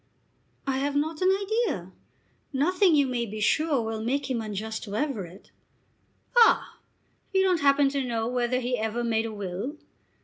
"I 0.65 0.79
have 0.79 0.95
not 0.95 1.21
an 1.21 1.29
idea. 1.29 1.91
Nothing 2.51 2.95
you 2.95 3.05
may 3.05 3.27
be 3.27 3.39
sure 3.39 3.83
will 3.83 4.01
make 4.03 4.31
him 4.31 4.41
unjust 4.41 4.83
to 4.85 4.95
Everett." 4.95 5.51
"Ah! 6.35 6.79
You 7.35 7.43
don't 7.43 7.61
happen 7.61 7.87
to 7.89 8.03
know 8.03 8.27
whether 8.27 8.59
he 8.61 8.79
ever 8.79 9.03
made 9.03 9.27
a 9.27 9.31
will?" 9.31 9.75